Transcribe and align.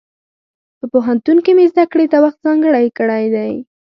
په 0.79 0.85
پوهنتون 0.93 1.37
کې 1.45 1.51
مې 1.57 1.65
زده 1.71 1.85
کړې 1.91 2.05
ته 2.11 2.17
وخت 2.25 2.39
ځانګړی 2.45 2.85
کړی 2.97 3.25
دی. 3.35 3.53